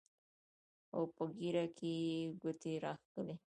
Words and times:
او 0.95 1.01
پۀ 1.15 1.23
ږيره 1.37 1.65
کښې 1.77 1.91
يې 2.05 2.21
ګوتې 2.41 2.73
راښکلې 2.83 3.35